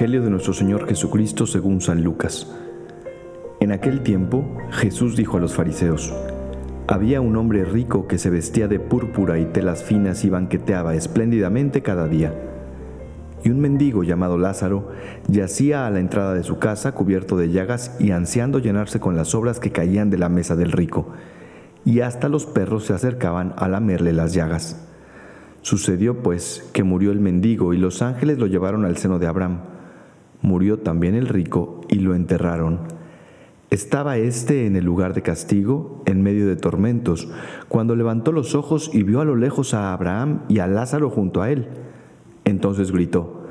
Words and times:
Evangelio 0.00 0.22
de 0.22 0.30
nuestro 0.30 0.54
Señor 0.54 0.88
Jesucristo 0.88 1.46
según 1.46 1.82
San 1.82 2.02
Lucas. 2.02 2.50
En 3.60 3.70
aquel 3.70 4.00
tiempo 4.00 4.56
Jesús 4.70 5.14
dijo 5.14 5.36
a 5.36 5.40
los 5.40 5.52
fariseos, 5.52 6.10
había 6.86 7.20
un 7.20 7.36
hombre 7.36 7.66
rico 7.66 8.08
que 8.08 8.16
se 8.16 8.30
vestía 8.30 8.66
de 8.66 8.80
púrpura 8.80 9.38
y 9.38 9.44
telas 9.44 9.84
finas 9.84 10.24
y 10.24 10.30
banqueteaba 10.30 10.94
espléndidamente 10.94 11.82
cada 11.82 12.06
día. 12.06 12.32
Y 13.44 13.50
un 13.50 13.60
mendigo 13.60 14.02
llamado 14.02 14.38
Lázaro 14.38 14.88
yacía 15.28 15.86
a 15.86 15.90
la 15.90 16.00
entrada 16.00 16.32
de 16.32 16.44
su 16.44 16.58
casa 16.58 16.92
cubierto 16.92 17.36
de 17.36 17.50
llagas 17.50 17.94
y 18.00 18.12
ansiando 18.12 18.58
llenarse 18.58 19.00
con 19.00 19.16
las 19.16 19.28
sobras 19.28 19.60
que 19.60 19.70
caían 19.70 20.08
de 20.08 20.16
la 20.16 20.30
mesa 20.30 20.56
del 20.56 20.72
rico, 20.72 21.08
y 21.84 22.00
hasta 22.00 22.30
los 22.30 22.46
perros 22.46 22.86
se 22.86 22.94
acercaban 22.94 23.52
a 23.58 23.68
lamerle 23.68 24.14
las 24.14 24.32
llagas. 24.32 24.82
Sucedió 25.60 26.22
pues 26.22 26.70
que 26.72 26.84
murió 26.84 27.12
el 27.12 27.20
mendigo 27.20 27.74
y 27.74 27.76
los 27.76 28.00
ángeles 28.00 28.38
lo 28.38 28.46
llevaron 28.46 28.86
al 28.86 28.96
seno 28.96 29.18
de 29.18 29.26
Abraham. 29.26 29.58
Murió 30.42 30.78
también 30.78 31.14
el 31.14 31.28
rico 31.28 31.82
y 31.88 31.96
lo 31.96 32.14
enterraron. 32.14 32.80
Estaba 33.70 34.16
éste 34.16 34.66
en 34.66 34.74
el 34.74 34.84
lugar 34.84 35.14
de 35.14 35.22
castigo, 35.22 36.02
en 36.06 36.22
medio 36.22 36.48
de 36.48 36.56
tormentos, 36.56 37.28
cuando 37.68 37.94
levantó 37.94 38.32
los 38.32 38.56
ojos 38.56 38.90
y 38.92 39.04
vio 39.04 39.20
a 39.20 39.24
lo 39.24 39.36
lejos 39.36 39.74
a 39.74 39.92
Abraham 39.92 40.40
y 40.48 40.58
a 40.58 40.66
Lázaro 40.66 41.08
junto 41.08 41.40
a 41.40 41.50
él. 41.50 41.68
Entonces 42.44 42.90
gritó, 42.90 43.44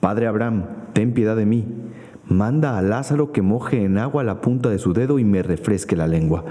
Padre 0.00 0.26
Abraham, 0.26 0.64
ten 0.94 1.12
piedad 1.12 1.36
de 1.36 1.44
mí. 1.44 1.66
Manda 2.24 2.78
a 2.78 2.82
Lázaro 2.82 3.30
que 3.32 3.42
moje 3.42 3.84
en 3.84 3.98
agua 3.98 4.24
la 4.24 4.40
punta 4.40 4.70
de 4.70 4.78
su 4.78 4.94
dedo 4.94 5.18
y 5.18 5.24
me 5.24 5.42
refresque 5.42 5.96
la 5.96 6.06
lengua, 6.06 6.44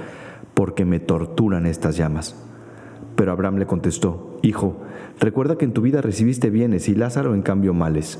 porque 0.54 0.86
me 0.86 1.00
torturan 1.00 1.66
estas 1.66 1.98
llamas. 1.98 2.36
Pero 3.16 3.31
Abraham 3.31 3.58
le 3.58 3.66
contestó, 3.66 4.38
Hijo, 4.44 4.78
recuerda 5.20 5.58
que 5.58 5.66
en 5.66 5.73
tu 5.73 5.81
vida 5.81 6.02
recibiste 6.02 6.52
bienes 6.52 6.88
y 6.88 6.94
Lázaro 6.94 7.33
en 7.33 7.42
cambio 7.42 7.73
males. 7.73 8.20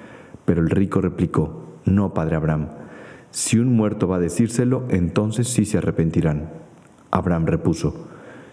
Pero 0.45 0.61
el 0.61 0.69
rico 0.69 1.01
replicó, 1.01 1.79
no, 1.85 2.13
padre 2.13 2.35
Abraham, 2.35 2.69
si 3.31 3.57
un 3.57 3.75
muerto 3.75 4.07
va 4.07 4.17
a 4.17 4.19
decírselo, 4.19 4.85
entonces 4.89 5.47
sí 5.47 5.65
se 5.65 5.77
arrepentirán. 5.77 6.49
Abraham 7.11 7.45
repuso, 7.45 8.07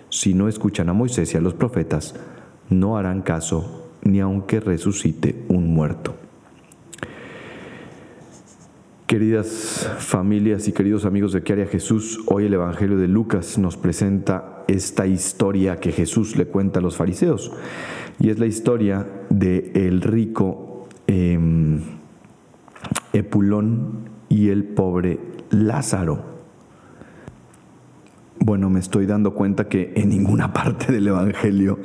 si 0.08 0.34
no 0.34 0.48
escuchan 0.48 0.88
a 0.88 0.92
Moisés 0.92 1.34
y 1.34 1.36
a 1.36 1.40
los 1.40 1.54
profetas, 1.54 2.14
no 2.70 2.96
harán 2.96 3.22
caso 3.22 3.90
ni 4.02 4.20
aunque 4.20 4.60
resucite 4.60 5.44
un 5.48 5.74
muerto. 5.74 6.14
Queridas 9.06 9.90
familias 9.98 10.68
y 10.68 10.72
queridos 10.72 11.06
amigos 11.06 11.32
de 11.32 11.42
Que 11.42 11.66
Jesús, 11.66 12.20
hoy 12.26 12.44
el 12.44 12.54
Evangelio 12.54 12.98
de 12.98 13.08
Lucas 13.08 13.58
nos 13.58 13.76
presenta 13.76 14.64
esta 14.68 15.06
historia 15.06 15.80
que 15.80 15.92
Jesús 15.92 16.36
le 16.36 16.46
cuenta 16.46 16.78
a 16.78 16.82
los 16.82 16.96
fariseos. 16.96 17.50
Y 18.20 18.28
es 18.28 18.38
la 18.38 18.46
historia 18.46 19.06
de 19.30 19.72
el 19.74 20.02
rico 20.02 20.67
em, 21.08 21.80
Epulón 23.12 24.08
y 24.28 24.50
el 24.50 24.62
pobre 24.64 25.18
Lázaro. 25.50 26.22
Bueno, 28.38 28.70
me 28.70 28.78
estoy 28.78 29.06
dando 29.06 29.34
cuenta 29.34 29.68
que 29.68 29.92
en 29.96 30.10
ninguna 30.10 30.52
parte 30.52 30.92
del 30.92 31.08
Evangelio 31.08 31.80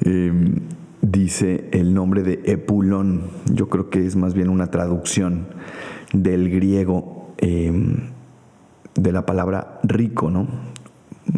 em, 0.00 0.54
dice 1.02 1.68
el 1.72 1.92
nombre 1.92 2.22
de 2.22 2.40
Epulón. 2.44 3.24
Yo 3.52 3.68
creo 3.68 3.90
que 3.90 4.06
es 4.06 4.16
más 4.16 4.32
bien 4.32 4.48
una 4.48 4.68
traducción 4.70 5.48
del 6.12 6.50
griego 6.50 7.34
em, 7.38 8.10
de 8.94 9.12
la 9.12 9.26
palabra 9.26 9.80
rico, 9.82 10.30
¿no? 10.30 10.71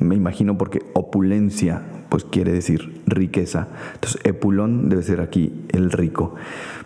Me 0.00 0.14
imagino 0.16 0.58
porque 0.58 0.82
opulencia, 0.94 1.82
pues 2.08 2.24
quiere 2.24 2.52
decir 2.52 3.02
riqueza. 3.06 3.68
Entonces, 3.94 4.20
Epulón 4.24 4.88
debe 4.88 5.02
ser 5.02 5.20
aquí 5.20 5.64
el 5.70 5.90
rico. 5.90 6.34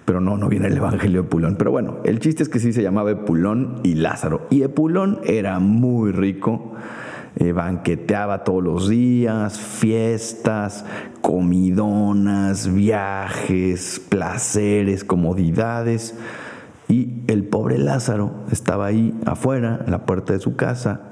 Pero 0.04 0.20
no, 0.20 0.36
no 0.36 0.48
viene 0.48 0.68
el 0.68 0.76
Evangelio 0.76 1.22
de 1.22 1.26
Epulón. 1.26 1.56
Pero 1.56 1.70
bueno, 1.70 1.98
el 2.04 2.18
chiste 2.20 2.42
es 2.42 2.48
que 2.48 2.58
sí 2.58 2.72
se 2.72 2.82
llamaba 2.82 3.10
Epulón 3.10 3.80
y 3.82 3.94
Lázaro. 3.94 4.46
Y 4.50 4.62
Epulón 4.62 5.20
era 5.24 5.58
muy 5.58 6.12
rico. 6.12 6.72
Eh, 7.36 7.52
banqueteaba 7.52 8.42
todos 8.42 8.64
los 8.64 8.88
días, 8.88 9.60
fiestas, 9.60 10.84
comidonas, 11.20 12.72
viajes, 12.72 14.00
placeres, 14.08 15.04
comodidades. 15.04 16.14
Y 16.88 17.22
el 17.26 17.44
pobre 17.44 17.78
Lázaro 17.78 18.32
estaba 18.50 18.86
ahí 18.86 19.14
afuera, 19.26 19.82
en 19.84 19.92
la 19.92 20.06
puerta 20.06 20.32
de 20.32 20.40
su 20.40 20.56
casa, 20.56 21.02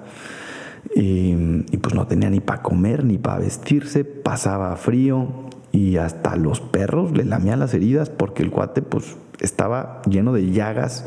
y, 0.99 1.77
pues 1.77 1.95
no 1.95 2.07
tenía 2.07 2.31
ni 2.31 2.41
para 2.41 2.63
comer 2.63 3.05
ni 3.05 3.19
para 3.19 3.41
vestirse, 3.41 4.05
pasaba 4.05 4.75
frío 4.77 5.29
y 5.71 5.99
hasta 5.99 6.37
los 6.37 6.61
perros 6.61 7.13
le 7.13 7.25
lamían 7.25 7.59
las 7.59 7.75
heridas 7.75 8.09
porque 8.09 8.43
el 8.43 8.51
cuate 8.51 8.81
pues 8.81 9.17
estaba 9.41 10.01
lleno 10.09 10.33
de 10.33 10.51
llagas, 10.53 11.07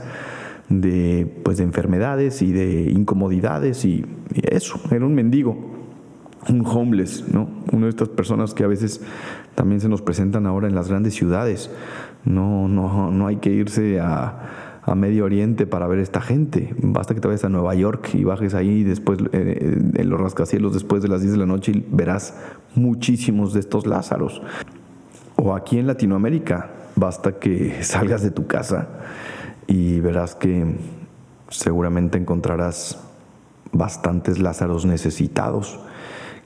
de, 0.70 1.42
pues, 1.44 1.58
de 1.58 1.64
enfermedades 1.64 2.44
y 2.44 2.52
de 2.52 2.92
incomodidades 2.92 3.84
y, 3.84 4.06
y 4.36 4.56
eso, 4.56 4.80
era 4.92 5.04
un 5.04 5.16
mendigo, 5.16 5.58
un 6.48 6.64
homeless, 6.68 7.26
¿no? 7.34 7.50
Una 7.72 7.86
de 7.86 7.90
estas 7.90 8.10
personas 8.10 8.54
que 8.54 8.64
a 8.64 8.68
veces 8.68 9.02
también 9.56 9.82
se 9.82 9.90
nos 9.90 10.04
presentan 10.04 10.46
ahora 10.46 10.68
en 10.68 10.76
las 10.76 10.88
grandes 10.88 11.16
ciudades. 11.16 11.72
No, 12.26 12.68
no, 12.68 13.10
no 13.10 13.26
hay 13.26 13.38
que 13.38 13.50
irse 13.50 14.00
a, 14.00 14.69
Medio 14.96 15.26
Oriente 15.26 15.68
para 15.68 15.88
ver 15.88 16.00
esta 16.00 16.22
gente. 16.22 16.74
Basta 16.82 17.14
que 17.14 17.22
te 17.22 17.28
vayas 17.28 17.44
a 17.46 17.50
Nueva 17.50 17.76
York 17.76 18.10
y 18.14 18.24
bajes 18.24 18.54
ahí 18.54 18.84
después 18.84 19.20
eh, 19.32 19.78
en 19.96 20.10
los 20.10 20.20
rascacielos 20.20 20.74
después 20.74 21.02
de 21.02 21.10
las 21.10 21.22
10 21.22 21.34
de 21.34 21.38
la 21.40 21.46
noche 21.46 21.72
y 21.74 21.86
verás 21.92 22.36
muchísimos 22.76 23.54
de 23.54 23.60
estos 23.60 23.86
Lázaros. 23.86 24.42
O 25.36 25.56
aquí 25.56 25.80
en 25.80 25.88
Latinoamérica, 25.88 26.72
basta 26.96 27.40
que 27.40 27.78
salgas 27.84 28.22
de 28.22 28.32
tu 28.32 28.48
casa 28.48 28.88
y 29.68 30.00
verás 30.00 30.36
que 30.36 30.76
seguramente 31.50 32.18
encontrarás 32.18 33.00
bastantes 33.72 34.40
Lázaros 34.40 34.86
necesitados 34.86 35.80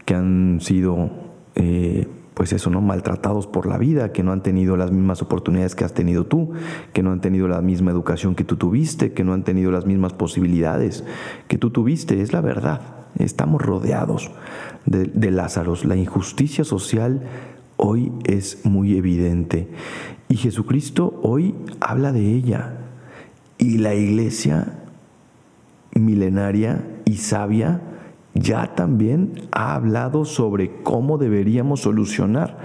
que 0.06 0.16
han 0.16 0.60
sido 0.62 1.10
eh, 1.56 2.08
pues 2.34 2.54
eso, 2.54 2.70
¿no? 2.70 2.82
Maltratados 2.82 3.48
por 3.48 3.66
la 3.66 3.78
vida, 3.78 4.12
que 4.12 4.24
no 4.24 4.32
han 4.32 4.42
tenido 4.42 4.76
las 4.78 4.92
mismas 4.92 5.22
oportunidades 5.22 5.76
que 5.76 5.86
has 5.86 5.94
tenido 5.94 6.26
tú, 6.26 6.52
que 6.94 7.04
no 7.04 7.12
han 7.12 7.22
tenido 7.22 7.48
la 7.48 7.62
misma 7.62 7.92
educación 7.92 8.36
que 8.36 8.44
tú 8.44 8.56
tuviste, 8.56 9.14
que 9.14 9.24
no 9.24 9.34
han 9.34 9.44
tenido 9.44 9.72
las 9.72 9.86
mismas 9.86 10.14
posibilidades 10.14 11.04
que 11.48 11.58
tú 11.58 11.70
tuviste. 11.70 12.22
Es 12.22 12.34
la 12.34 12.42
verdad. 12.42 12.82
Estamos 13.20 13.62
rodeados 13.62 14.32
de, 14.86 15.06
de 15.06 15.32
Lázaros. 15.32 15.86
La 15.86 15.96
injusticia 15.96 16.64
social 16.64 17.22
hoy 17.78 18.12
es 18.24 18.66
muy 18.66 18.98
evidente. 18.98 19.69
Y 20.30 20.38
Jesucristo 20.38 21.19
hoy 21.22 21.54
habla 21.80 22.12
de 22.12 22.34
ella. 22.34 22.78
Y 23.60 23.78
la 23.78 23.94
iglesia 23.94 24.80
milenaria 25.94 26.84
y 27.06 27.18
sabia 27.18 27.81
ya 28.33 28.75
también 28.75 29.33
ha 29.51 29.75
hablado 29.75 30.25
sobre 30.25 30.81
cómo 30.83 31.18
deberíamos 31.18 31.81
solucionar 31.81 32.57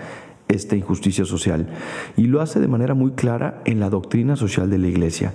esta 0.48 0.76
injusticia 0.76 1.24
social 1.24 1.68
y 2.16 2.26
lo 2.26 2.40
hace 2.40 2.58
de 2.58 2.68
manera 2.68 2.94
muy 2.94 3.12
clara 3.12 3.62
en 3.64 3.80
la 3.80 3.90
doctrina 3.90 4.36
social 4.36 4.70
de 4.70 4.78
la 4.78 4.88
Iglesia. 4.88 5.34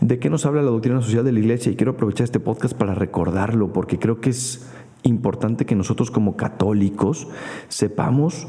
¿De 0.00 0.18
qué 0.18 0.30
nos 0.30 0.46
habla 0.46 0.62
la 0.62 0.70
doctrina 0.70 1.02
social 1.02 1.24
de 1.24 1.32
la 1.32 1.40
Iglesia? 1.40 1.72
Y 1.72 1.76
quiero 1.76 1.92
aprovechar 1.92 2.24
este 2.24 2.40
podcast 2.40 2.74
para 2.74 2.94
recordarlo 2.94 3.72
porque 3.72 3.98
creo 3.98 4.20
que 4.20 4.30
es 4.30 4.70
importante 5.02 5.66
que 5.66 5.74
nosotros 5.74 6.10
como 6.10 6.36
católicos 6.36 7.28
sepamos 7.68 8.48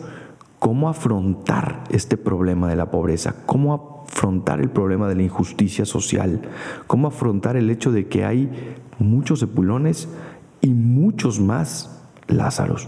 cómo 0.60 0.90
afrontar 0.90 1.84
este 1.90 2.16
problema 2.16 2.70
de 2.70 2.78
la 2.78 2.90
pobreza, 2.90 3.36
cómo 3.46 4.04
afrontar 4.06 4.62
el 4.62 4.70
problema 4.70 5.10
de 5.10 5.16
la 5.16 5.24
injusticia 5.24 5.86
social, 5.86 6.42
cómo 6.88 7.08
afrontar 7.08 7.58
el 7.58 7.70
hecho 7.70 7.92
de 7.92 8.08
que 8.08 8.24
hay 8.24 8.50
muchos 9.00 9.42
epulones 9.42 10.08
y 10.62 10.70
muchos 10.70 11.40
más 11.40 11.98
Lázaros. 12.28 12.88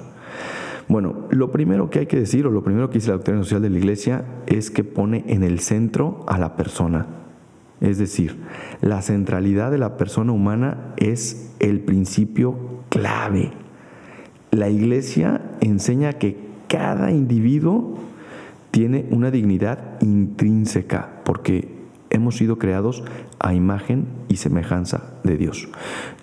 Bueno, 0.88 1.28
lo 1.30 1.52
primero 1.52 1.90
que 1.90 2.00
hay 2.00 2.06
que 2.06 2.20
decir, 2.20 2.46
o 2.46 2.52
lo 2.52 2.64
primero 2.64 2.90
que 2.90 2.96
dice 2.96 3.10
la 3.10 3.16
doctrina 3.16 3.44
social 3.44 3.62
de 3.62 3.70
la 3.70 3.78
Iglesia, 3.78 4.26
es 4.48 4.70
que 4.70 4.84
pone 4.84 5.24
en 5.28 5.44
el 5.44 5.60
centro 5.60 6.26
a 6.28 6.38
la 6.38 6.56
persona. 6.56 7.08
Es 7.82 7.98
decir, 7.98 8.38
la 8.82 9.02
centralidad 9.02 9.72
de 9.72 9.78
la 9.78 9.98
persona 9.98 10.32
humana 10.32 10.94
es 10.98 11.54
el 11.60 11.80
principio 11.82 12.56
clave. 12.90 13.52
La 14.52 14.70
Iglesia 14.70 15.42
enseña 15.62 16.14
que 16.14 16.38
cada 16.68 17.12
individuo 17.12 17.98
tiene 18.72 19.06
una 19.12 19.32
dignidad 19.32 20.02
intrínseca, 20.02 21.22
porque 21.24 21.83
hemos 22.14 22.38
sido 22.38 22.58
creados 22.58 23.04
a 23.40 23.54
imagen 23.54 24.08
y 24.30 24.38
semejanza 24.38 25.16
de 25.24 25.36
Dios. 25.36 25.68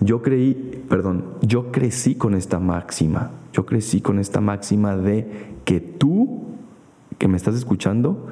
Yo 0.01 0.23
creí, 0.23 0.83
perdón, 0.89 1.25
yo 1.43 1.71
crecí 1.71 2.15
con 2.15 2.35
esta 2.35 2.59
máxima. 2.59 3.33
Yo 3.53 3.67
crecí 3.67 4.01
con 4.01 4.19
esta 4.19 4.41
máxima 4.41 4.97
de 4.97 5.51
que 5.65 5.81
tú, 5.81 6.45
que 7.19 7.29
me 7.29 7.37
estás 7.37 7.57
escuchando, 7.57 8.29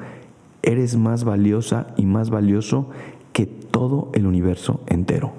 eres 0.62 0.96
más 0.96 1.24
valiosa 1.24 1.88
y 1.96 2.06
más 2.06 2.30
valioso 2.30 2.88
que 3.32 3.46
todo 3.46 4.10
el 4.14 4.26
universo 4.26 4.82
entero, 4.86 5.32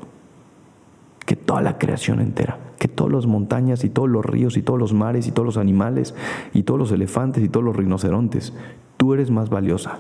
que 1.25 1.35
toda 1.35 1.61
la 1.61 1.77
creación 1.77 2.19
entera, 2.19 2.59
que 2.77 2.87
todas 2.87 3.13
las 3.13 3.25
montañas 3.25 3.83
y 3.83 3.89
todos 3.89 4.09
los 4.09 4.25
ríos 4.25 4.57
y 4.57 4.61
todos 4.61 4.79
los 4.79 4.93
mares 4.93 5.27
y 5.27 5.31
todos 5.31 5.45
los 5.45 5.57
animales 5.57 6.15
y 6.53 6.63
todos 6.63 6.79
los 6.79 6.91
elefantes 6.91 7.43
y 7.43 7.49
todos 7.49 7.65
los 7.65 7.75
rinocerontes. 7.75 8.53
Tú 8.97 9.13
eres 9.13 9.31
más 9.31 9.49
valiosa. 9.49 9.99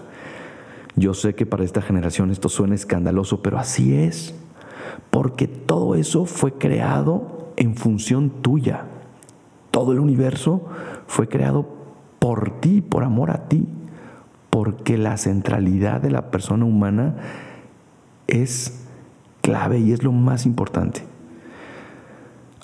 Yo 0.95 1.13
sé 1.13 1.35
que 1.35 1.45
para 1.45 1.63
esta 1.63 1.81
generación 1.81 2.31
esto 2.31 2.49
suena 2.49 2.75
escandaloso, 2.75 3.41
pero 3.41 3.57
así 3.57 3.95
es, 3.95 4.35
porque 5.09 5.47
todo 5.47 5.95
eso 5.95 6.25
fue 6.25 6.53
creado 6.53 7.51
en 7.55 7.75
función 7.75 8.29
tuya. 8.41 8.85
Todo 9.71 9.91
el 9.93 9.99
universo 9.99 10.65
fue 11.07 11.27
creado 11.27 11.67
por 12.19 12.59
ti, 12.59 12.81
por 12.81 13.03
amor 13.03 13.31
a 13.31 13.47
ti, 13.47 13.67
porque 14.49 14.97
la 14.97 15.17
centralidad 15.17 16.01
de 16.01 16.11
la 16.11 16.31
persona 16.31 16.65
humana 16.65 17.15
es 18.27 18.85
clave 19.41 19.79
y 19.79 19.91
es 19.91 20.03
lo 20.03 20.11
más 20.11 20.45
importante. 20.45 21.01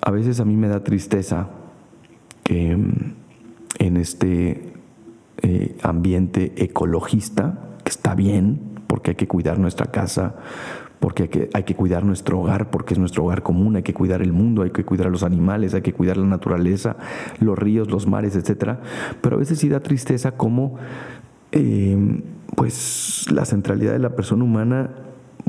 A 0.01 0.11
veces 0.11 0.39
a 0.39 0.45
mí 0.45 0.55
me 0.55 0.67
da 0.67 0.83
tristeza 0.83 1.49
que 2.43 2.75
mm, 2.75 3.13
en 3.79 3.97
este 3.97 4.73
eh, 5.41 5.77
ambiente 5.81 6.53
ecologista, 6.63 7.74
que 7.85 7.91
está 7.91 8.15
bien, 8.15 8.59
porque 8.87 9.11
hay 9.11 9.15
que 9.15 9.27
cuidar 9.27 9.59
nuestra 9.59 9.85
casa, 9.85 10.35
porque 10.99 11.23
hay 11.23 11.29
que, 11.29 11.49
hay 11.53 11.63
que, 11.63 11.75
cuidar 11.75 12.03
nuestro 12.03 12.39
hogar, 12.39 12.71
porque 12.71 12.95
es 12.95 12.99
nuestro 12.99 13.23
hogar 13.23 13.43
común, 13.43 13.75
hay 13.75 13.83
que 13.83 13.93
cuidar 13.93 14.21
el 14.21 14.33
mundo, 14.33 14.63
hay 14.63 14.71
que 14.71 14.83
cuidar 14.83 15.11
los 15.11 15.23
animales, 15.23 15.73
hay 15.73 15.83
que 15.83 15.93
cuidar 15.93 16.17
la 16.17 16.25
naturaleza, 16.25 16.97
los 17.39 17.57
ríos, 17.57 17.89
los 17.91 18.07
mares, 18.07 18.35
etc. 18.35 18.79
Pero 19.21 19.35
a 19.35 19.39
veces 19.39 19.59
sí 19.59 19.69
da 19.69 19.81
tristeza 19.81 20.31
como 20.31 20.77
eh, 21.51 22.23
pues 22.55 23.27
la 23.31 23.45
centralidad 23.45 23.93
de 23.93 23.99
la 23.99 24.15
persona 24.15 24.43
humana 24.43 24.89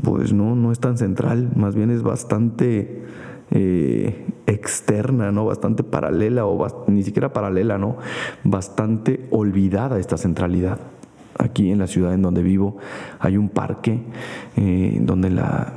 pues 0.03 0.31
no, 0.31 0.55
no 0.55 0.71
es 0.71 0.79
tan 0.79 0.97
central, 0.97 1.49
más 1.55 1.73
bien 1.73 1.89
es 1.89 2.03
bastante 2.03 3.03
eh, 3.49 4.27
externa, 4.45 5.31
¿no? 5.31 5.45
Bastante 5.45 5.83
paralela 5.83 6.45
o 6.45 6.85
ni 6.87 7.01
siquiera 7.01 7.33
paralela, 7.33 7.79
¿no? 7.79 7.97
Bastante 8.43 9.27
olvidada 9.31 9.99
esta 9.99 10.17
centralidad. 10.17 10.79
Aquí 11.39 11.71
en 11.71 11.79
la 11.79 11.87
ciudad 11.87 12.13
en 12.13 12.23
donde 12.23 12.41
vivo 12.41 12.77
hay 13.19 13.37
un 13.37 13.49
parque 13.49 13.99
eh, 14.55 14.97
donde 15.01 15.29
la, 15.29 15.73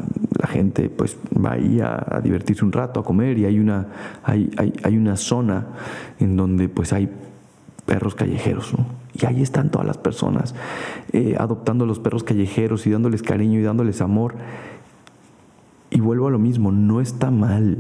gente 0.49 0.89
pues 0.89 1.17
va 1.33 1.53
ahí 1.53 1.81
a, 1.81 2.21
divertirse 2.25 2.65
un 2.65 2.73
rato, 2.73 2.99
a 2.99 3.05
comer 3.05 3.39
y 3.39 3.45
hay 3.45 3.59
una, 3.59 3.87
hay, 4.25 4.51
hay, 4.57 4.97
una 4.97 5.17
zona 5.17 5.67
en 6.19 6.37
donde 6.37 6.69
pues 6.69 6.93
hay 6.93 7.09
perros 7.87 8.15
callejeros. 8.15 8.73
Y 9.13 9.27
ahí 9.27 9.43
están 9.43 9.71
todas 9.71 9.87
las 9.87 9.99
personas 9.99 10.55
eh, 11.13 11.37
adoptando 11.39 11.85
los 11.87 11.99
perros 12.01 12.25
callejeros 12.25 12.87
y 12.87 12.91
dándoles 12.91 13.23
cariño 13.23 13.61
y 13.61 13.63
dándoles 13.63 14.01
amor. 14.01 14.35
Y 15.91 16.01
vuelvo 16.01 16.29
a 16.29 16.31
lo 16.31 16.39
mismo, 16.39 16.73
no 16.73 17.01
está 17.01 17.31
mal, 17.31 17.79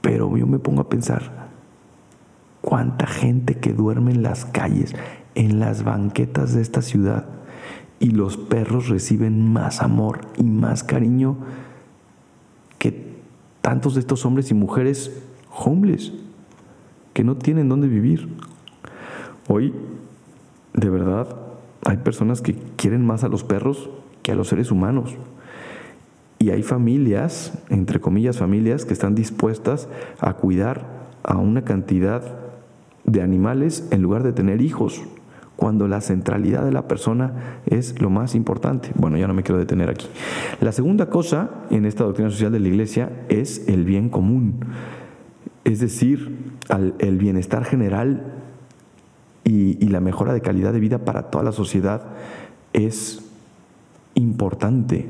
pero 0.00 0.36
yo 0.36 0.46
me 0.46 0.58
pongo 0.58 0.80
a 0.82 0.88
pensar, 0.88 1.48
¿cuánta 2.60 3.06
gente 3.06 3.56
que 3.56 3.72
duerme 3.72 4.12
en 4.12 4.22
las 4.22 4.46
calles, 4.46 4.94
en 5.34 5.60
las 5.60 5.84
banquetas 5.84 6.54
de 6.54 6.62
esta 6.62 6.82
ciudad? 6.82 7.26
Y 7.98 8.10
los 8.10 8.36
perros 8.36 8.88
reciben 8.88 9.52
más 9.52 9.82
amor 9.82 10.20
y 10.36 10.44
más 10.44 10.84
cariño 10.84 11.36
que 12.78 13.14
tantos 13.60 13.94
de 13.94 14.00
estos 14.00 14.24
hombres 14.24 14.50
y 14.50 14.54
mujeres 14.54 15.22
homeless, 15.50 16.12
que 17.12 17.24
no 17.24 17.36
tienen 17.36 17.68
dónde 17.68 17.88
vivir. 17.88 18.28
Hoy 19.48 19.74
de 20.72 20.88
verdad, 20.88 21.36
hay 21.84 21.98
personas 21.98 22.40
que 22.40 22.54
quieren 22.76 23.04
más 23.04 23.24
a 23.24 23.28
los 23.28 23.44
perros 23.44 23.90
que 24.22 24.32
a 24.32 24.34
los 24.34 24.48
seres 24.48 24.70
humanos. 24.70 25.16
Y 26.38 26.50
hay 26.50 26.62
familias, 26.62 27.52
entre 27.68 28.00
comillas 28.00 28.38
familias, 28.38 28.84
que 28.84 28.92
están 28.92 29.14
dispuestas 29.14 29.88
a 30.20 30.34
cuidar 30.34 31.08
a 31.22 31.36
una 31.36 31.64
cantidad 31.64 32.22
de 33.04 33.22
animales 33.22 33.86
en 33.90 34.02
lugar 34.02 34.22
de 34.22 34.32
tener 34.32 34.62
hijos, 34.62 35.02
cuando 35.60 35.86
la 35.86 36.00
centralidad 36.00 36.64
de 36.64 36.72
la 36.72 36.88
persona 36.88 37.60
es 37.66 38.00
lo 38.00 38.08
más 38.08 38.34
importante. 38.34 38.90
Bueno, 38.94 39.18
ya 39.18 39.28
no 39.28 39.34
me 39.34 39.42
quiero 39.42 39.58
detener 39.58 39.90
aquí. 39.90 40.08
La 40.62 40.72
segunda 40.72 41.10
cosa 41.10 41.50
en 41.68 41.84
esta 41.84 42.04
doctrina 42.04 42.30
social 42.30 42.50
de 42.50 42.60
la 42.60 42.68
iglesia 42.68 43.12
es 43.28 43.68
el 43.68 43.84
bien 43.84 44.08
común, 44.08 44.60
es 45.64 45.80
decir, 45.80 46.54
el 46.98 47.18
bienestar 47.18 47.64
general 47.66 48.40
y, 49.44 49.86
la 49.88 50.00
mejora 50.00 50.32
de 50.32 50.40
calidad 50.40 50.72
de 50.72 50.80
vida 50.80 51.04
para 51.04 51.30
toda 51.30 51.44
la 51.44 51.52
sociedad 51.52 52.04
es 52.72 53.20
importante. 54.14 55.08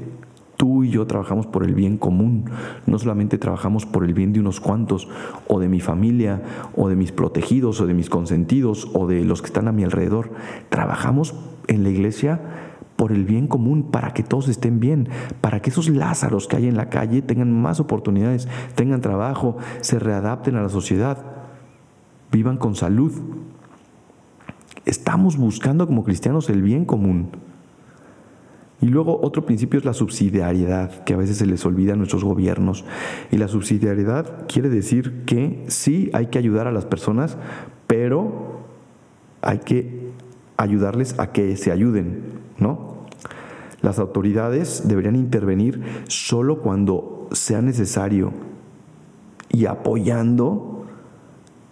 Tú 0.61 0.85
y 0.85 0.91
yo 0.91 1.07
trabajamos 1.07 1.47
por 1.47 1.65
el 1.65 1.75
bien 1.75 1.97
común, 1.97 2.45
no 2.85 2.99
solamente 2.99 3.39
trabajamos 3.39 3.87
por 3.87 4.05
el 4.05 4.13
bien 4.13 4.35
de 4.35 4.41
unos 4.41 4.61
cuantos, 4.61 5.09
o 5.49 5.59
de 5.59 5.69
mi 5.69 5.81
familia, 5.81 6.43
o 6.77 6.91
de 6.91 6.97
mis 6.97 7.13
protegidos, 7.13 7.81
o 7.81 7.87
de 7.87 7.95
mis 7.95 8.11
consentidos, 8.11 8.87
o 8.93 9.07
de 9.07 9.25
los 9.25 9.41
que 9.41 9.47
están 9.47 9.69
a 9.69 9.73
mi 9.73 9.85
alrededor. 9.85 10.33
Trabajamos 10.69 11.35
en 11.67 11.83
la 11.83 11.89
iglesia 11.89 12.43
por 12.97 13.11
el 13.11 13.25
bien 13.25 13.47
común, 13.47 13.85
para 13.91 14.13
que 14.13 14.23
todos 14.23 14.49
estén 14.49 14.81
bien, 14.81 15.09
para 15.41 15.63
que 15.63 15.71
esos 15.71 15.89
Lázaros 15.89 16.47
que 16.47 16.57
hay 16.57 16.67
en 16.67 16.77
la 16.77 16.91
calle 16.91 17.23
tengan 17.23 17.51
más 17.59 17.81
oportunidades, 17.81 18.47
tengan 18.75 19.01
trabajo, 19.01 19.57
se 19.81 19.99
readapten 19.99 20.57
a 20.57 20.63
la 20.63 20.69
sociedad, 20.69 21.25
vivan 22.31 22.59
con 22.59 22.75
salud, 22.75 23.15
Estamos 24.87 25.37
buscando 25.37 25.87
como 25.87 26.05
cristianos 26.05 26.49
el 26.51 26.63
bien 26.63 26.85
común. 26.85 27.31
Y 28.81 28.87
luego 28.87 29.21
otro 29.23 29.45
principio 29.45 29.79
es 29.79 29.85
la 29.85 29.93
subsidiariedad, 29.93 31.05
que 31.05 31.13
a 31.13 31.17
veces 31.19 31.37
se 31.37 31.47
les 31.47 31.65
olvida 31.67 31.93
a 31.93 31.97
nuestros 31.97 32.25
gobiernos. 32.25 32.85
Y 33.31 33.37
la 33.37 33.49
subsidiariedad 33.49 34.47
quiere 34.49 34.71
decir 34.71 35.25
que 35.27 35.65
sí 35.69 36.11
hay 36.15 36.27
que 36.27 36.39
ayudar 36.39 36.67
a 36.67 36.73
las 36.73 36.87
personas, 36.87 37.37
pero 37.87 38.61
hay 39.43 39.59
que 39.59 40.11
ayudarles 40.57 41.19
a 41.19 41.33
que 41.33 41.57
se 41.57 41.73
ayuden, 41.73 42.23
¿no? 42.59 43.07
Las 43.83 43.99
autoridades 43.99 44.83
deberían 44.87 45.17
intervenir 45.17 45.83
solo 46.09 46.61
cuando 46.61 47.29
sea 47.33 47.63
necesario 47.63 48.33
y 49.51 49.67
apoyando 49.67 50.87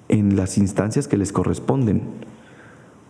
en 0.09 0.37
las 0.37 0.59
instancias 0.59 1.07
que 1.07 1.19
les 1.19 1.33
corresponden 1.33 2.03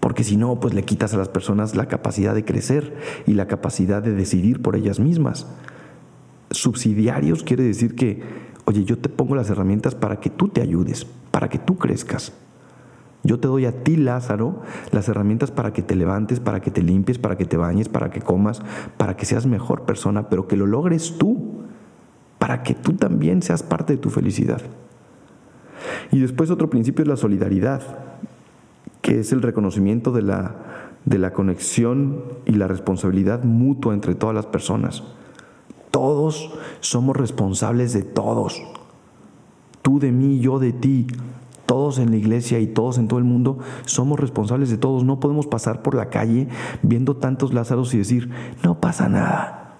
porque 0.08 0.24
si 0.24 0.38
no, 0.38 0.58
pues 0.58 0.72
le 0.72 0.84
quitas 0.84 1.12
a 1.12 1.18
las 1.18 1.28
personas 1.28 1.76
la 1.76 1.84
capacidad 1.84 2.34
de 2.34 2.42
crecer 2.42 2.96
y 3.26 3.34
la 3.34 3.46
capacidad 3.46 4.02
de 4.02 4.14
decidir 4.14 4.62
por 4.62 4.74
ellas 4.74 5.00
mismas. 5.00 5.46
Subsidiarios 6.50 7.42
quiere 7.42 7.62
decir 7.62 7.94
que, 7.94 8.22
oye, 8.64 8.86
yo 8.86 8.96
te 8.96 9.10
pongo 9.10 9.34
las 9.34 9.50
herramientas 9.50 9.94
para 9.94 10.18
que 10.18 10.30
tú 10.30 10.48
te 10.48 10.62
ayudes, 10.62 11.06
para 11.30 11.50
que 11.50 11.58
tú 11.58 11.76
crezcas. 11.76 12.32
Yo 13.22 13.38
te 13.38 13.48
doy 13.48 13.66
a 13.66 13.84
ti, 13.84 13.96
Lázaro, 13.96 14.62
las 14.92 15.10
herramientas 15.10 15.50
para 15.50 15.74
que 15.74 15.82
te 15.82 15.94
levantes, 15.94 16.40
para 16.40 16.60
que 16.60 16.70
te 16.70 16.82
limpies, 16.82 17.18
para 17.18 17.36
que 17.36 17.44
te 17.44 17.58
bañes, 17.58 17.90
para 17.90 18.08
que 18.08 18.22
comas, 18.22 18.62
para 18.96 19.14
que 19.14 19.26
seas 19.26 19.44
mejor 19.44 19.82
persona, 19.82 20.30
pero 20.30 20.48
que 20.48 20.56
lo 20.56 20.64
logres 20.64 21.18
tú, 21.18 21.64
para 22.38 22.62
que 22.62 22.72
tú 22.72 22.94
también 22.94 23.42
seas 23.42 23.62
parte 23.62 23.92
de 23.92 23.98
tu 23.98 24.08
felicidad. 24.08 24.62
Y 26.10 26.18
después 26.18 26.50
otro 26.50 26.70
principio 26.70 27.02
es 27.02 27.08
la 27.08 27.16
solidaridad 27.16 28.07
es 29.08 29.32
el 29.32 29.42
reconocimiento 29.42 30.12
de 30.12 30.22
la, 30.22 30.54
de 31.04 31.18
la 31.18 31.32
conexión 31.32 32.22
y 32.46 32.52
la 32.52 32.68
responsabilidad 32.68 33.44
mutua 33.44 33.94
entre 33.94 34.14
todas 34.14 34.34
las 34.34 34.46
personas. 34.46 35.02
Todos 35.90 36.52
somos 36.80 37.16
responsables 37.16 37.92
de 37.92 38.02
todos. 38.02 38.62
Tú 39.82 39.98
de 39.98 40.12
mí, 40.12 40.40
yo 40.40 40.58
de 40.58 40.72
ti. 40.72 41.06
Todos 41.66 41.98
en 41.98 42.10
la 42.10 42.16
iglesia 42.16 42.60
y 42.60 42.66
todos 42.66 42.96
en 42.96 43.08
todo 43.08 43.18
el 43.18 43.26
mundo 43.26 43.58
somos 43.84 44.18
responsables 44.18 44.70
de 44.70 44.78
todos. 44.78 45.04
No 45.04 45.20
podemos 45.20 45.46
pasar 45.46 45.82
por 45.82 45.94
la 45.94 46.08
calle 46.08 46.48
viendo 46.82 47.16
tantos 47.16 47.52
Lázaros 47.52 47.92
y 47.94 47.98
decir, 47.98 48.30
no 48.64 48.80
pasa 48.80 49.08
nada. 49.08 49.78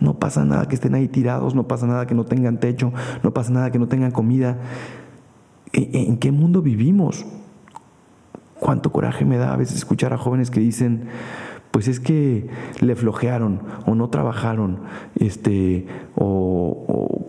No 0.00 0.18
pasa 0.18 0.44
nada 0.44 0.66
que 0.66 0.74
estén 0.74 0.94
ahí 0.94 1.08
tirados, 1.08 1.54
no 1.54 1.68
pasa 1.68 1.86
nada 1.86 2.06
que 2.06 2.14
no 2.14 2.24
tengan 2.24 2.58
techo, 2.58 2.92
no 3.22 3.32
pasa 3.32 3.52
nada 3.52 3.70
que 3.70 3.78
no 3.78 3.86
tengan 3.86 4.10
comida. 4.12 4.58
¿En 5.72 6.16
qué 6.16 6.32
mundo 6.32 6.62
vivimos? 6.62 7.26
Cuánto 8.60 8.92
coraje 8.92 9.24
me 9.24 9.38
da 9.38 9.52
a 9.52 9.56
veces 9.56 9.76
escuchar 9.76 10.12
a 10.12 10.18
jóvenes 10.18 10.50
que 10.50 10.60
dicen, 10.60 11.08
pues 11.70 11.88
es 11.88 12.00
que 12.00 12.48
le 12.80 12.94
flojearon 12.94 13.60
o 13.86 13.94
no 13.94 14.08
trabajaron, 14.08 14.80
este, 15.16 15.86
o, 16.14 17.26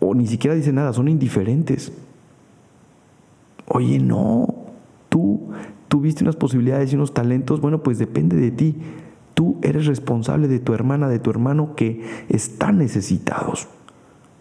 o 0.00 0.14
ni 0.14 0.26
siquiera 0.26 0.54
dicen 0.54 0.76
nada, 0.76 0.92
son 0.92 1.08
indiferentes. 1.08 1.92
Oye, 3.66 3.98
no, 3.98 4.48
tú 5.08 5.50
tuviste 5.88 6.24
unas 6.24 6.36
posibilidades 6.36 6.92
y 6.92 6.96
unos 6.96 7.14
talentos, 7.14 7.60
bueno, 7.60 7.82
pues 7.82 7.98
depende 7.98 8.36
de 8.36 8.50
ti. 8.50 8.76
Tú 9.34 9.58
eres 9.62 9.86
responsable 9.86 10.48
de 10.48 10.58
tu 10.58 10.74
hermana, 10.74 11.08
de 11.08 11.18
tu 11.18 11.30
hermano 11.30 11.74
que 11.76 12.02
están 12.28 12.78
necesitados. 12.78 13.68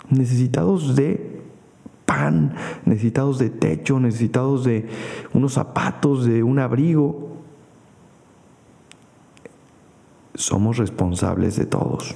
Necesitados 0.10 0.96
de 0.96 1.39
necesitados 2.86 3.40
de 3.40 3.50
techo, 3.50 4.00
necesitados 4.00 4.64
de 4.64 4.88
unos 5.34 5.54
zapatos, 5.54 6.26
de 6.26 6.44
un 6.44 6.60
abrigo. 6.60 7.38
Somos 10.36 10.78
responsables 10.78 11.58
de 11.58 11.66
todos. 11.66 12.16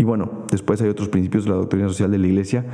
Y 0.00 0.04
bueno, 0.04 0.30
después 0.50 0.80
hay 0.80 0.88
otros 0.88 1.10
principios 1.10 1.44
de 1.44 1.50
la 1.50 1.56
doctrina 1.56 1.86
social 1.88 2.10
de 2.10 2.16
la 2.16 2.26
iglesia, 2.26 2.64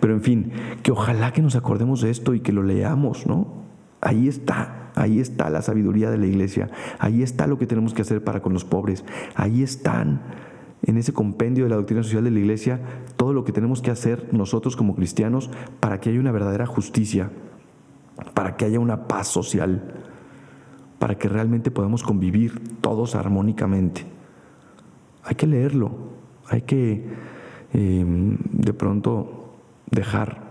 pero 0.00 0.12
en 0.12 0.20
fin, 0.20 0.52
que 0.82 0.92
ojalá 0.92 1.32
que 1.32 1.40
nos 1.40 1.56
acordemos 1.56 2.02
de 2.02 2.10
esto 2.10 2.34
y 2.34 2.40
que 2.40 2.52
lo 2.52 2.62
leamos, 2.62 3.26
¿no? 3.26 3.64
Ahí 4.02 4.28
está, 4.28 4.90
ahí 4.94 5.18
está 5.18 5.48
la 5.48 5.62
sabiduría 5.62 6.10
de 6.10 6.18
la 6.18 6.26
iglesia, 6.26 6.68
ahí 6.98 7.22
está 7.22 7.46
lo 7.46 7.56
que 7.56 7.66
tenemos 7.66 7.94
que 7.94 8.02
hacer 8.02 8.22
para 8.22 8.42
con 8.42 8.52
los 8.52 8.66
pobres, 8.66 9.02
ahí 9.34 9.62
están 9.62 10.20
en 10.86 10.98
ese 10.98 11.12
compendio 11.12 11.64
de 11.64 11.70
la 11.70 11.76
doctrina 11.76 12.02
social 12.02 12.24
de 12.24 12.30
la 12.30 12.38
iglesia 12.38 12.80
todo 13.16 13.32
lo 13.32 13.44
que 13.44 13.52
tenemos 13.52 13.80
que 13.80 13.90
hacer 13.90 14.28
nosotros 14.32 14.76
como 14.76 14.94
cristianos 14.94 15.50
para 15.80 16.00
que 16.00 16.10
haya 16.10 16.20
una 16.20 16.32
verdadera 16.32 16.66
justicia, 16.66 17.30
para 18.34 18.56
que 18.56 18.64
haya 18.64 18.80
una 18.80 19.08
paz 19.08 19.28
social, 19.28 19.82
para 20.98 21.16
que 21.16 21.28
realmente 21.28 21.70
podamos 21.70 22.02
convivir 22.02 22.78
todos 22.80 23.14
armónicamente. 23.14 24.04
Hay 25.22 25.34
que 25.36 25.46
leerlo, 25.46 25.90
hay 26.48 26.62
que 26.62 27.06
em, 27.72 28.36
de 28.50 28.72
pronto 28.74 29.54
dejar 29.90 30.44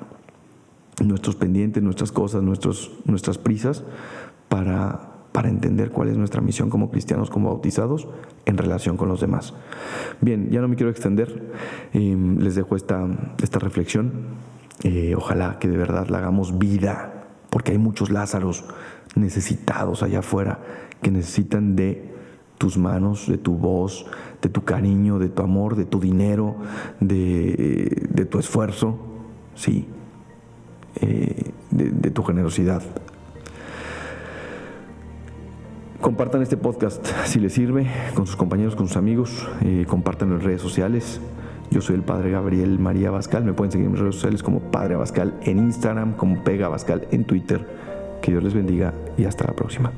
nuestros 1.04 1.36
pendientes, 1.36 1.84
nuestras 1.84 2.12
cosas, 2.12 2.42
nuestros, 2.42 2.92
nuestras 3.06 3.38
prisas 3.38 3.84
para, 4.50 5.13
para 5.34 5.50
entender 5.50 5.90
cuál 5.90 6.10
es 6.10 6.18
nuestra 6.18 6.40
misión 6.42 6.70
como 6.70 6.90
cristianos, 6.90 7.30
como 7.30 7.50
bautizados, 7.50 8.08
en 8.46 8.58
relación 8.58 8.96
con 8.96 9.10
los 9.10 9.20
demás. 9.20 9.54
Bien, 10.22 10.50
ya 10.52 10.62
no 10.62 10.70
me 10.70 10.76
quiero 10.76 10.92
extender, 10.92 11.52
em, 11.92 12.38
les 12.38 12.56
dejo 12.56 12.78
esta, 12.78 13.06
esta 13.42 13.60
reflexión. 13.60 14.12
Eh, 14.84 15.16
ojalá 15.18 15.60
que 15.60 15.68
de 15.68 15.76
verdad 15.76 16.08
la 16.08 16.20
hagamos 16.20 16.58
vida, 16.58 17.26
porque 17.50 17.72
hay 17.72 17.78
muchos 17.78 18.10
Lázaros 18.10 18.64
necesitados 19.16 20.04
allá 20.04 20.20
afuera 20.20 20.60
que 21.02 21.12
necesitan 21.12 21.76
de 21.76 22.14
tus 22.58 22.78
manos, 22.78 23.28
de 23.28 23.38
tu 23.38 23.56
voz, 23.56 24.06
de 24.42 24.50
tu 24.50 24.64
cariño, 24.64 25.20
de 25.20 25.30
tu 25.30 25.42
amor, 25.42 25.76
de 25.76 25.86
tu 25.86 26.00
dinero, 26.00 26.56
de, 27.00 28.28
tu 28.30 28.40
esfuerzo, 28.40 29.00
sí, 29.56 29.88
eh, 31.02 31.52
de, 31.72 32.12
tu 32.12 32.24
generosidad. 32.24 32.82
Compartan 36.04 36.42
este 36.42 36.58
podcast 36.58 37.08
si 37.24 37.40
les 37.40 37.54
sirve 37.54 37.88
con 38.14 38.28
sus 38.28 38.36
compañeros, 38.36 38.76
con 38.76 38.90
sus 38.90 38.98
amigos, 38.98 39.48
eh, 39.62 39.86
compartan 39.88 40.34
en 40.34 40.42
redes 40.42 40.62
sociales. 40.62 41.22
Yo 41.72 41.80
soy 41.80 41.96
el 41.96 42.02
Padre 42.02 42.30
Gabriel 42.30 42.78
María 42.78 43.10
Bascal. 43.10 43.46
Me 43.46 43.54
pueden 43.54 43.72
seguir 43.72 43.86
en 43.86 43.94
mis 43.94 44.02
redes 44.02 44.16
sociales 44.16 44.44
como 44.44 44.60
Padre 44.60 44.98
Bascal 44.98 45.34
en 45.44 45.60
Instagram, 45.60 46.18
como 46.18 46.44
Pega 46.44 46.68
Bascal 46.68 47.08
en 47.12 47.24
Twitter. 47.24 47.66
Que 48.22 48.32
Dios 48.32 48.44
les 48.44 48.54
bendiga 48.54 48.94
y 49.18 49.24
hasta 49.24 49.46
la 49.46 49.54
próxima. 49.54 49.94